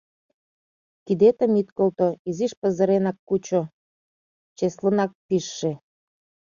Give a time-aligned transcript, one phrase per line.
[1.05, 3.61] Кидетым ит колто, изиш пызыренак кучо,
[4.57, 5.71] чеслынак пижше.